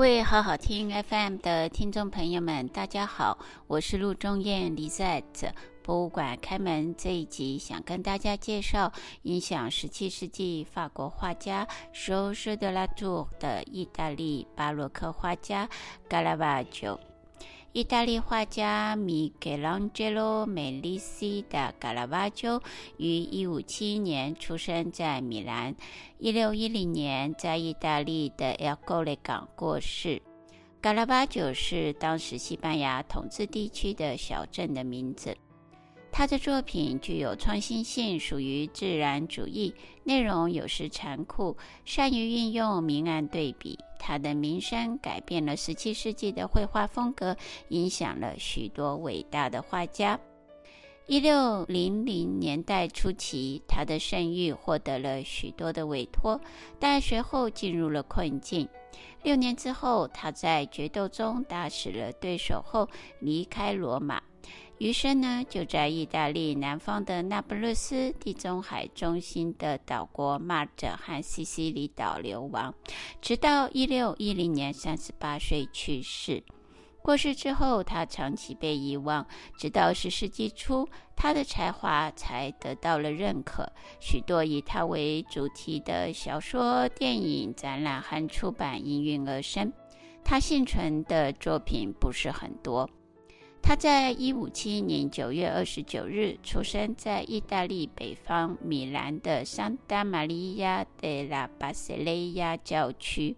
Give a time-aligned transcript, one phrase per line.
[0.00, 3.36] 各位好好听 FM 的听众朋友们，大家好，
[3.66, 5.52] 我是陆中燕 Lizette。
[5.82, 8.90] 博物馆开门这一集，想跟大家介绍
[9.24, 15.68] 影响十七世纪法国画家 Georges de la Tour 的意大利巴洛克画家
[16.08, 17.09] Caravaggio。
[17.72, 22.60] 意大利画家米盖朗基罗·梅利西的卡拉瓦乔
[22.96, 25.76] 于1571年出生在米兰
[26.18, 30.20] ，1610年在意大利的埃戈雷港过世。
[30.82, 35.36] 卡拉瓦乔是当时西班牙统治地区的小镇的名字。
[36.10, 43.78] 他的作品具有创新性，属于自然主义，内容有时残酷，善于运用明暗对比。
[44.00, 47.36] 他的名声改变了17世纪的绘画风格，
[47.68, 50.18] 影响了许多伟大的画家。
[51.06, 56.40] 1600年代初期，他的声誉获得了许多的委托，
[56.78, 58.68] 但随后进入了困境。
[59.22, 64.22] 六年之后，他在决斗中打死了对手后，离开罗马。
[64.80, 72.74] 余生呢，就在意大利南方的那不勒斯、地中海中心的岛国马耳他和西西里岛流亡，
[73.20, 76.42] 直到一六一零年三十八岁去世。
[77.02, 79.26] 过世之后，他长期被遗忘，
[79.58, 83.70] 直到十世纪初，他的才华才得到了认可。
[84.00, 89.70] 许多以他为主题的小说、电影、展览和出版应运而生。
[90.24, 92.88] 他幸存的作品不是很多。
[93.62, 103.36] 他在一五七一年九月二十九日出生在意大利北方米兰的桑达玛利亚德拉巴塞雷亚教区。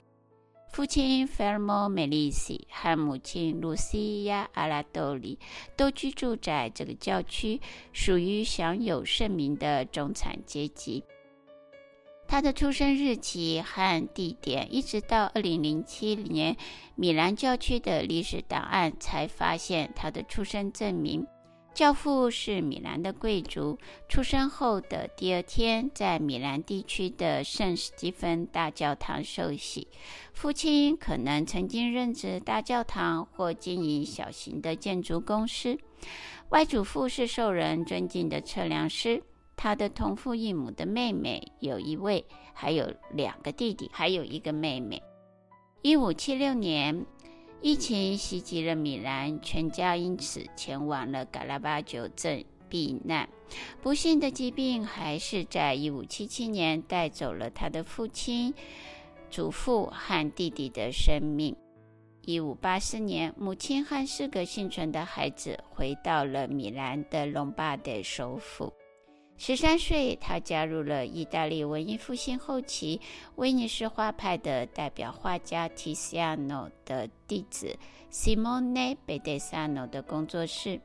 [0.72, 5.38] 父亲费尔莫梅利西和母亲露西亚阿拉多里
[5.76, 7.60] 都居住在这个教区，
[7.92, 11.04] 属于享有盛名的中产阶级。
[12.32, 16.56] 他的出生日期和地点，一直到二零零七年，
[16.94, 21.26] 米兰教区的历史档案才发现他的出生证明。
[21.74, 23.78] 教父是米兰的贵族，
[24.08, 29.86] 出生后的第二天，在米兰地区的圣史蒂芬大教堂受洗。
[30.32, 35.76] 父亲可能曾经任职大教堂或经营小型的建筑公司。
[36.48, 39.22] 外祖父是受人尊敬的测量师。
[39.62, 45.00] 他的同父异母的妹妹有一位，还有两个弟弟，还有一个妹妹。
[45.82, 47.06] 一五七六年，
[47.60, 53.28] 疫情袭击了米兰，全家因此前往了卡拉瓦乔镇避难。
[53.80, 58.52] 不幸的疾病还是在一五七七年带走了他的父亲、
[59.30, 61.54] 祖父和弟弟的生命。
[62.22, 68.72] 一五八四年，母亲和四个幸存的孩子回到了米兰的隆巴德首府。
[69.38, 73.00] 十三岁，他加入了意大利文艺复兴后期
[73.34, 77.76] 威尼斯画派的代表画家提西亚诺的弟子
[78.08, 80.80] 西莫内·贝德萨诺的工作室。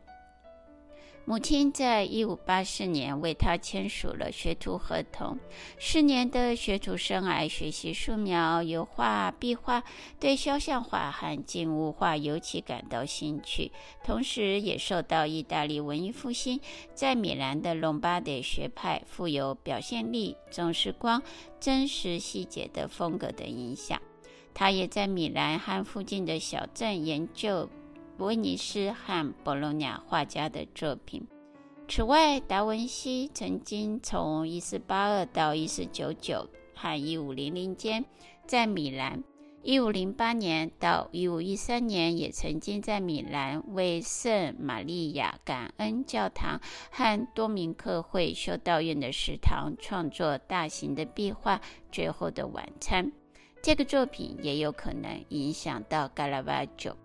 [1.30, 5.38] 母亲在一五八四年为他签署了学徒合同。
[5.78, 9.84] 四年的学徒生涯，学习素描、油画、壁画，
[10.22, 13.74] 对肖像画和静物画尤其感到兴趣。
[14.06, 16.62] 同时，也受到意大利文艺复兴
[16.94, 21.22] 在米兰的隆巴德学派富有表现力、重视光、
[21.60, 24.02] 真实细节的风格的影响。
[24.54, 27.70] 他也在米兰和附近的小镇研究。
[28.18, 31.26] 威尼斯和博洛尼亚画家的作品。
[31.88, 38.06] 此外，达文西曾经从1482到1499和1500间，
[38.46, 39.24] 在米兰
[39.64, 46.60] ；1508年到1513年，也曾经在米兰为圣玛利亚感恩教堂
[46.92, 51.58] 和多明克会修道院的食堂创作大型的壁画
[51.92, 53.06] 《最后的晚餐》。
[53.62, 56.96] 这个作品也有可能影响到卡拉瓦乔。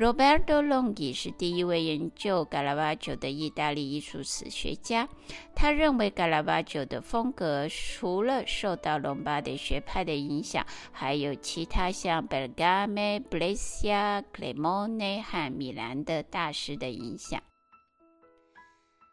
[0.00, 5.06] Roberto Longhi 是第一位研究卡拉瓦乔的意大利艺术史学家。
[5.54, 17.42] 他认为卡拉瓦乔的风格除了受到隆巴德学派的影响，还有其他像 Bergame、Brescia、Cremona 和米兰的大师的影响。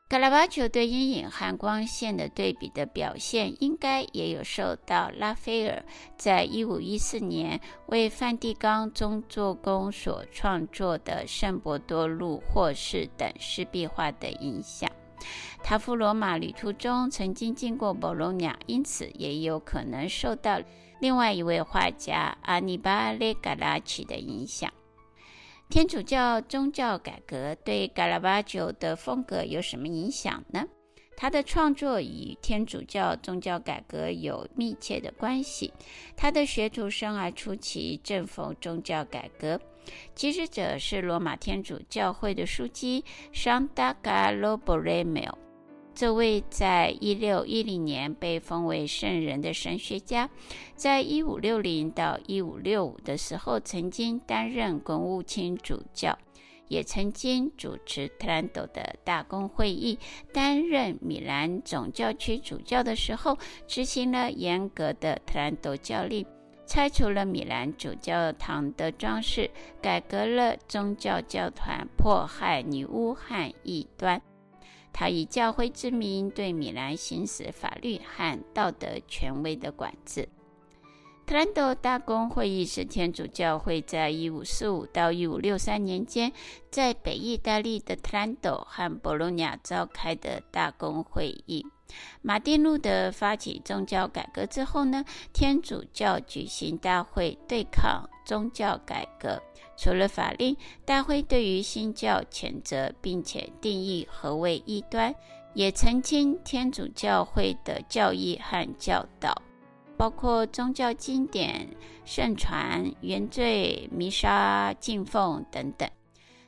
[0.10, 5.84] 卡拉瓦乔对阴影和光线的对比的表现，应该也有受到拉斐尔
[6.18, 14.90] 在一五一四年为梵蒂冈宗座宫所创作的《圣伯多禄或是》等湿壁画的影响。
[15.62, 20.58] 他赴罗马旅途中曾经经过博洛尼亚，因此也有可能受到
[21.02, 24.72] 另外一位画家阿尼巴列·卡拉奇的影响。
[25.70, 30.66] 天主教宗教改革对卡拉瓦乔的风格有什么影响呢？
[31.18, 35.74] 他的创作与天主教宗教改革有密切的关系。
[36.16, 39.60] 他的学徒生涯初期正逢宗教改革，
[40.16, 43.04] 起始者是罗马天主教会的枢机
[43.34, 45.38] 桑达嘎罗博雷梅奥。
[45.98, 50.30] 这位在一六一零年被封为圣人的神学家，
[50.76, 56.16] 在一五六零到一五六五的时候，曾经担任公务卿主教，
[56.68, 59.98] 也曾经主持特兰多的大公会议。
[60.32, 63.36] 担任米兰总教区主教的时候，
[63.68, 66.24] 执行了严格的特兰多教令，
[66.68, 69.50] 拆除了米兰主教堂的装饰，
[69.82, 74.22] 改革了宗教教团，迫害女巫和异端。
[75.00, 80.28] 他以教会之名对米兰行使法律和道德权威的管制。
[81.28, 86.34] 特兰多大公会议是天主教会在一五四五到一五六三年间
[86.72, 91.64] 在北意大利的特兰多和博洛尼亚召开的大公会议。
[92.22, 99.42] 马丁路德发起宗教改革之后呢，天主教举行大会对抗宗教改革。
[99.78, 105.14] 除了法令，大会对于新教谴责，并且定义何为异端，
[105.54, 109.40] 也澄清天主教会的教义和教导，
[109.96, 111.70] 包括宗教经典、
[112.06, 115.88] 圣传、原罪、弥撒、敬奉等等。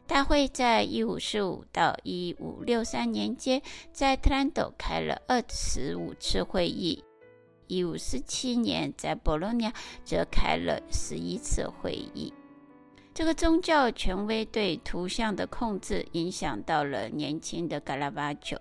[0.09, 3.61] 大会在一五四五到一五六三年间，
[3.94, 7.03] 在特兰多开了二十五次会议；
[7.67, 9.73] 一五四七年在博洛尼亚
[10.03, 12.33] 则开了十一次会议。
[13.13, 18.57] 这个宗教权威对图像的控制，影响到了年轻的卡拉瓦乔。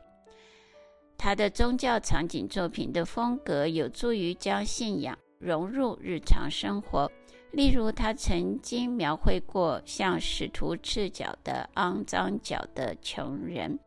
[1.17, 7.11] 他的宗教场景作品的风格有助于将信仰融入日常生活。
[7.51, 13.79] 例如，他曾经描绘过像使徒赤脚的肮脏脚的穷人，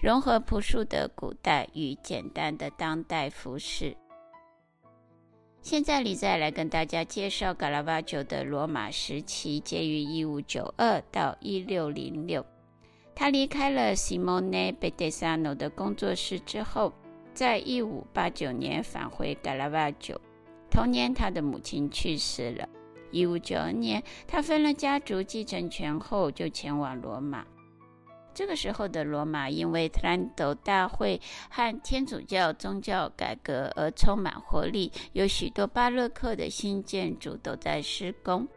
[0.00, 3.96] 融合朴素的古代与简单的当代服饰。
[5.60, 12.44] 现在，李再来跟大家介绍卡拉瓦乔的罗马时期，介于一五九二到一六零六。
[13.14, 16.92] 他离开了西莫内·贝蒂萨诺的工作室之后，
[17.34, 20.18] 在一五八九年返回卡拉瓦乔。
[20.70, 22.66] 同年，他的母亲去世了。
[23.12, 27.46] 一五九二年，他分了家族继承权后，就前往罗马。
[28.34, 31.20] 这个时候的罗马，因为特兰多大会
[31.50, 38.48] 和天主教宗教改革而充满活力，有许多巴洛克的新建筑都在施工。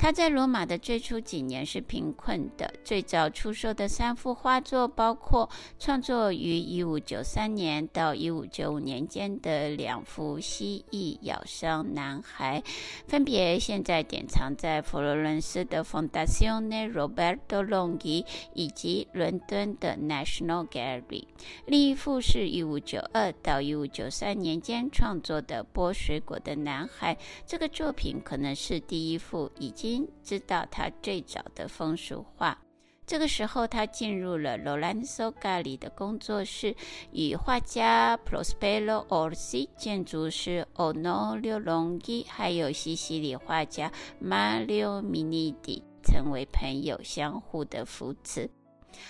[0.00, 2.72] 他在罗马的最初几年是贫困的。
[2.82, 12.62] 最早出售的三幅画作包括创作于一五九三年到一五九五年间的两幅蜥蜴咬伤男孩，
[13.06, 18.24] 分别现在典藏在佛罗伦斯的 Fondazione Roberto Longhi
[18.54, 21.24] 以及伦敦的 National Gallery。
[21.66, 27.18] 另一幅是一五九二到一五九三年间创作的剥水果的男孩。
[27.46, 29.89] 这个作品可能是第一幅已经。
[30.22, 32.58] 知道他最早的风俗画。
[33.06, 36.76] 这个时候，他进入了罗兰索·咖里的工作室，
[37.10, 43.90] 与画家 Prospero Orsi、建筑师 Onorio Longhi，还有西西里画家
[44.22, 48.48] Mario Minidi 成为朋友，相互的扶持，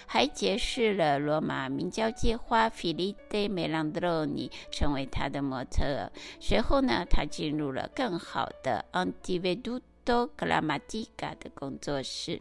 [0.07, 6.11] 还结识了罗马名交际花 Filippo Melandroni，成为他的模特。
[6.41, 12.41] 随后呢，他进入了更好的 a n t i v e d u t 多格拉马蒂卡的工作室，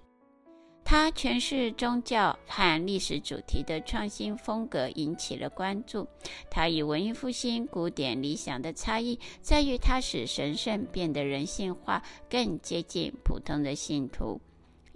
[0.84, 6.08] 他诠释宗教和历史主题的创新风格引起了关注。
[6.50, 14.42] 他与文艺复兴古典理想的差异在于，他使神圣变得人性化，更接近普通的信徒。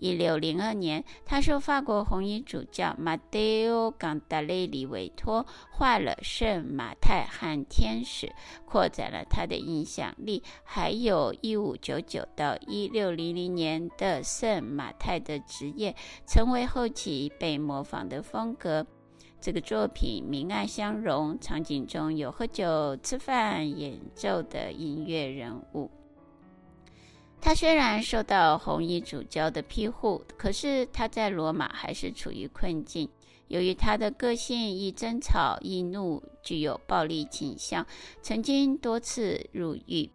[0.03, 8.29] 一六零二年，他受法国红衣主教马蒂奥·冈达雷里委托，画了圣马太和天使，
[8.65, 10.43] 扩展了他的影响力。
[10.65, 15.95] 还有一五九九到一六零零年的圣马太的职业，
[16.27, 18.85] 成为后期被模仿的风格。
[19.39, 25.89] 这个作品明暗相融，场景中有喝酒、吃饭、演奏的音乐人物。
[27.43, 33.09] 他虽然受到红衣主教的庇护，可是他在罗马还是处于困境。
[33.49, 37.85] 由于他的个性易争吵、易怒，具有暴力倾向，
[38.21, 40.09] 曾经多次入狱。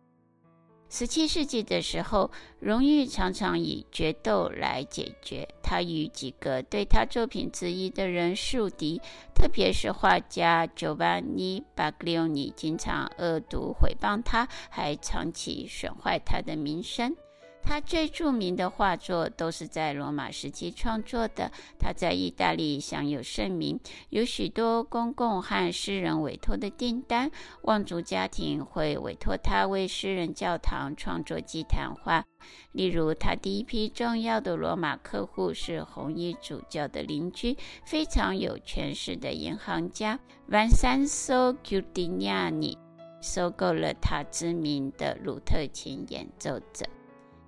[0.90, 2.30] 十七世纪的时候，
[2.60, 5.46] 荣誉常常以决斗来解决。
[5.62, 9.00] 他与几个对他作品质疑的人树敌，
[9.34, 17.14] 特别是画家 Giovanni Baglioni，经常恶毒诽谤他，还长期损坏他的名声。
[17.62, 21.50] 他最著名的画作都是在罗马时期创作的。
[21.78, 23.78] 他在意大利享有盛名，
[24.10, 27.30] 有许多公共和私人委托的订单。
[27.62, 32.24] 望族家庭会委托他为私人教堂创作祭坛画。
[32.72, 42.78] 例如，他第一批重要的罗马客户是红衣主教的邻居，非常有权势的银行家 Vincenzo Giustiniani，
[43.20, 46.86] 收购了他知名的鲁特琴演奏者。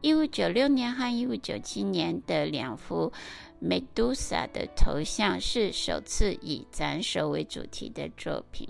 [0.03, 3.13] 一五九六年和一五九七年的两幅
[3.59, 8.67] 梅杜莎的头像是首次以斩首为主题的作品。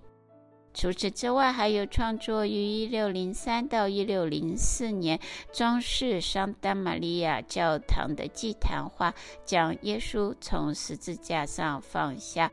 [0.74, 5.20] 除此之外，还有创作于一六零三到一六零四年
[5.52, 12.50] 装饰桑达玛利亚教堂的祭坛画，将耶稣从十字架上放下，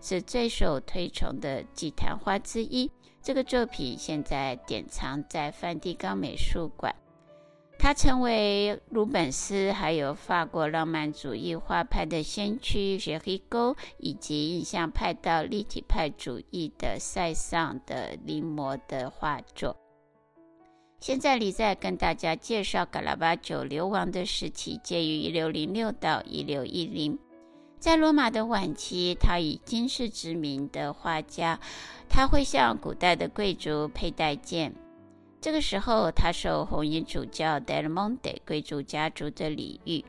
[0.00, 2.90] 是最受推崇的祭坛画之一。
[3.22, 6.94] 这个作品现在典藏在梵蒂冈美术馆。
[7.84, 19.76] 他成为鲁本斯还有法国浪漫主义画派的先驱雪黑勾，以及印象派到立体派主义的塞尚的临摹的画作。
[20.98, 27.18] 现在，李在跟大家介绍卡拉瓦乔流亡的时期，介于一六零六到一六一零。
[27.78, 31.60] 在罗马的晚期，他以惊世知名的画家，
[32.08, 34.74] 他会向古代的贵族佩戴剑。
[35.44, 40.02] 这个时候，他受红衣主教 Del Monte 贵族家族的礼遇，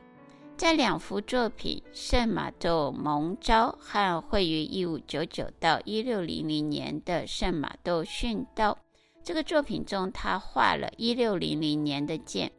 [0.56, 8.72] 在两幅作品《圣马窦蒙召》和绘于一五九九到一六零零年的《圣马窦训道》
[9.22, 12.50] 这个作品中，他画了一六零零年的剑。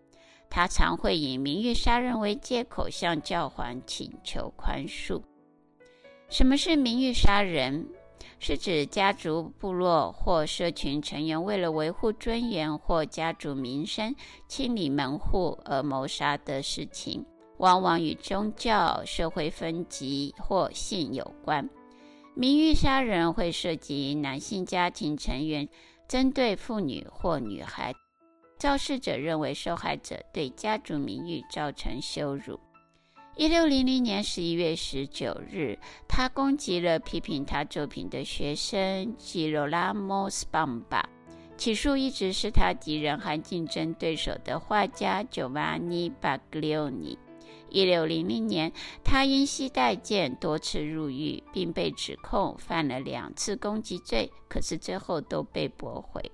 [0.47, 5.23] 他常会以名誉杀人为借口向教皇请求宽恕。
[6.29, 7.87] 什么是名誉杀人？
[8.39, 14.15] 是指家族、部落或社群成员为了维护尊严或家族名声、
[14.47, 17.25] 清理门户而谋杀的事情，
[17.57, 21.67] 往往与宗教、社会分级或性有关。
[22.35, 25.67] 名誉杀人会涉及男性家庭成员
[26.07, 27.91] 针对妇女或女孩，
[28.59, 32.59] 肇事者认为受害者对家族名誉造成羞辱。
[33.37, 35.77] 一六零零年十一月十九日，
[36.07, 41.07] 他攻击了批评他作品的学生吉罗拉莫斯邦巴。
[41.55, 47.15] 起诉一直是他敌人和竞争对手的画家久瓦尼巴格里奥尼。
[47.69, 56.31] 一六零零年，他因携带剑多次入狱，并被指控犯了两次攻击罪，可是最后都被驳回。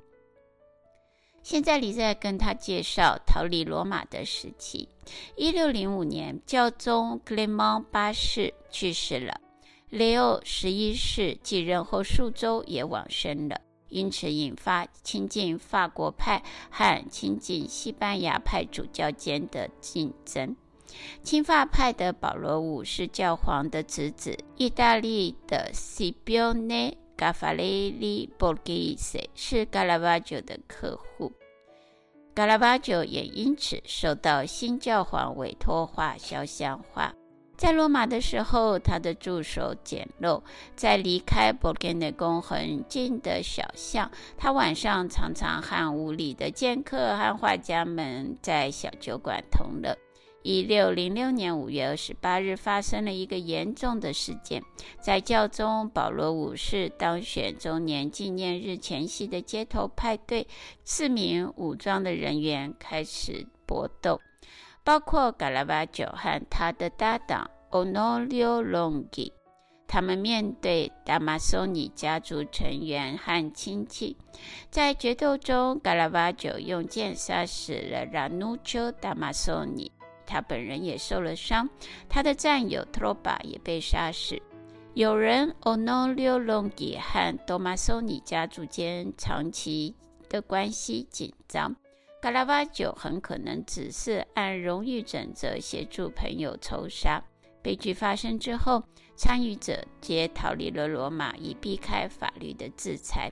[1.43, 4.88] 现在，你在跟他介绍逃离罗马的时期。
[5.35, 9.41] 一六零五年，教宗克雷芒八世去世了，
[9.89, 13.59] 雷欧十一世继任后数周也往生了，
[13.89, 20.55] 因此引发亲近法国派和亲近西班牙派主教间的竞争。
[21.23, 26.97] 亲法派的保罗五世教皇的侄子，意大利的西比内。
[27.17, 31.32] 加法雷利·博吉斯是卡拉瓦乔的客户，
[32.36, 37.13] 卡拉瓦乔也因此受到新教皇委托画肖像画。
[37.55, 40.41] 在罗马的时候，他的助手简陋，
[40.75, 49.96] 在离开博根内宫很近的小巷，他晚上常常和屋里的剑客和画家们在小酒馆同乐。
[50.43, 54.62] 一六零六年五月二十八日，发生了一个严重的事件。
[55.01, 60.45] 在教宗保罗五世当选周年纪念日前夕的街头派对，
[60.83, 64.19] 四名武装的人员开始搏斗，
[64.83, 69.31] 包括嘎拉瓦九和他的搭档奥诺里奥·隆吉。
[69.88, 74.17] 他们面对达马索尼家族成员和亲戚，
[74.69, 79.91] 在决斗中，嘎拉瓦九用剑杀死了拉努丘·达马索尼。
[80.25, 81.70] 他本人也受了伤，
[82.10, 84.42] 他的战友特罗巴也被杀死。
[84.94, 89.96] 有人奥诺利奥·隆吉和多马索尼家族间长期
[90.30, 91.75] 的关系紧张，
[92.22, 97.24] 卡拉瓦乔很可能只是按荣誉准则协助朋友仇杀。
[97.63, 98.84] 悲剧发生之后，
[99.15, 103.32] 参与者皆逃离了罗马，以避开法律的制裁。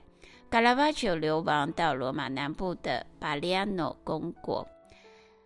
[0.50, 4.66] 卡拉瓦乔流亡到罗马南部的巴利亚诺公国。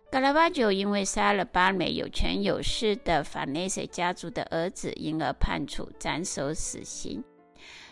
[0.09, 7.21] 卡拉瓦乔因为杀了巴美有权有势的法内塞家族的儿子，因而判处斩首死刑。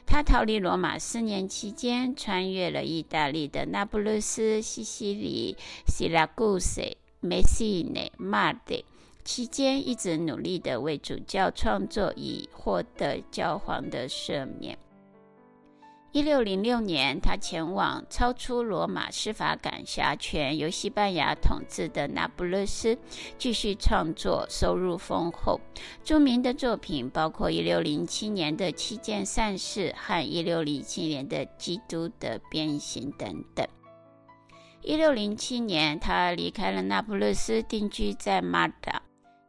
[0.06, 5.58] 他逃离罗马四年期间，穿越了意大利的那不勒斯、西西里、
[5.88, 6.82] 西拉古斯、
[7.20, 8.82] 梅西内、马德。
[9.26, 14.78] 期间一直努力地为主教创作，以获得教皇的赦免。
[16.16, 22.98] 一六零六年，他前往超出罗马司法管辖权、由西班牙统治的那不勒斯，
[23.38, 25.60] 继续创作，收入丰厚。
[26.06, 33.68] 著名的作品包括一六零七年的《七件善事》和一六零七年的《基督的变形》等等。
[34.84, 39.02] 一六零七年，他离开了那不勒斯，定居在马达。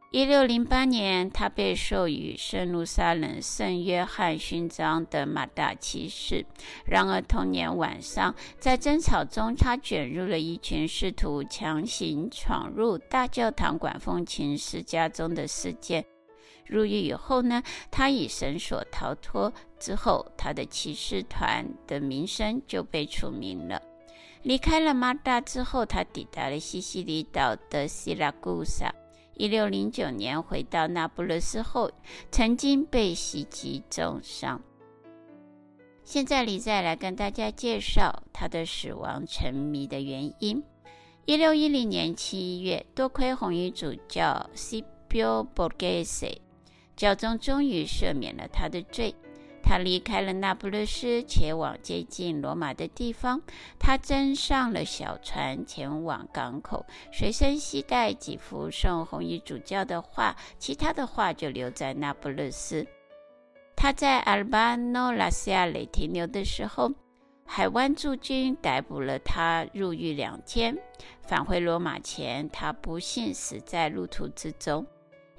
[0.09, 6.45] 一六零八年，他被授予圣路撒冷圣约翰勋章的马达骑士。
[6.85, 16.05] 然而，同年晚上，在争吵中，他卷入了一群试图强行闯入大教堂管风琴师家中的事件。
[16.65, 17.61] 入狱以后呢，
[17.91, 19.51] 他以绳索逃脱。
[19.77, 23.81] 之后，他的骑士团的名声就被除名了。
[24.43, 28.89] 离开了马达之后，他抵达了西西里岛的西拉古萨。
[29.37, 31.91] 一六零九年回到那不勒斯后，
[32.31, 34.61] 曾经被袭击重伤。
[36.03, 40.63] 现在李再来跟大家介绍他的死亡沉迷的原因。
[41.25, 46.37] 一六一零年七月，多亏红衣主教 Cibio Borghese，，
[46.95, 49.13] 教宗终于赦免了他的罪。
[49.69, 53.41] 他离开了那不勒斯，前往接近罗马的地方。
[53.77, 62.87] 他登上了小船，前往港口，随身携带几幅圣红衣主教的画，其他的画就留在那不勒斯。
[63.75, 66.89] 他在阿尔巴诺拉西亚雷停留的时候，
[67.45, 70.77] 海湾驻军逮捕了他，入狱两天。
[71.23, 74.87] 返回罗马前，他不幸死在路途之中。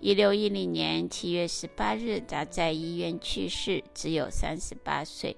[0.01, 5.37] 一六一零年七月十八日，他在医院去世，只有三十八岁。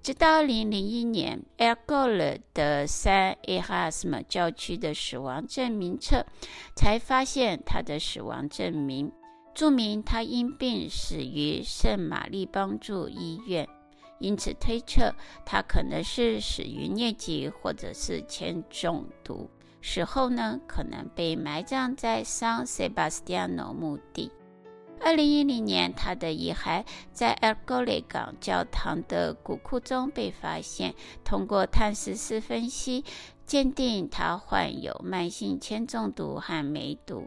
[0.00, 6.24] 直到二零零一年，埃尔戈勒的圣埃哈斯姆教区的死亡证明册
[6.76, 9.10] 才发现他的死亡证明，
[9.54, 13.68] 注明他因病死于圣玛丽帮助医院，
[14.20, 15.12] 因此推测
[15.44, 19.50] 他可能是死于疟疾或者是铅中毒。
[19.82, 24.30] 死后呢，可能被埋葬在圣塞巴斯蒂安诺墓地。
[25.02, 30.94] 二零一零年，他的遗骸在埃尔戈雷港教堂的古库中被发现。
[31.24, 33.02] 通过碳十四分析
[33.46, 37.26] 鉴定，他患有慢性铅中毒和梅毒。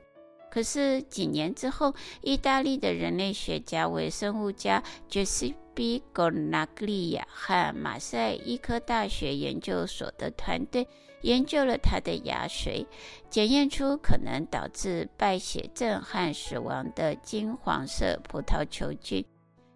[0.51, 10.87] 可是几年之后，意大利的人类学家、微生物家 Giuseppe Cornaglia 和马赛医科大学研究所的团队。
[11.23, 12.85] 研究了他的牙髓，
[13.29, 19.25] 检验出可能导致败血症和死亡的金黄色葡萄球菌。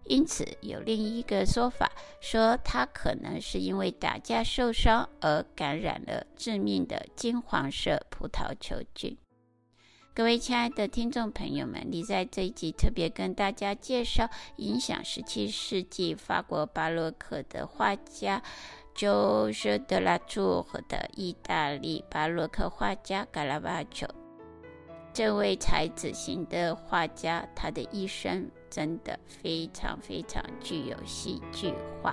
[0.04, 9.14] 因此，有另一个说法说，他可能是因为打架受伤而感染了致命的金黄色葡萄球菌。
[10.14, 18.42] 各位亲爱的听众朋友们，你在这一集特别跟大家介绍影响17世纪法国巴洛克的画家。
[18.98, 24.08] 就是德拉祖和的意大利巴洛克画家卡拉瓦乔，
[25.12, 32.12] 这位才子型的画家，他的一生真的非常非常具有戏剧化。